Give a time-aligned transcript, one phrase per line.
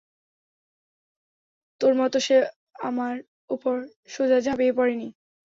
[1.81, 2.37] তোর মত সে
[2.81, 3.15] আমার
[3.49, 3.75] উপর
[4.09, 5.07] সোজা ঝাপিয়ে পড়ে নি।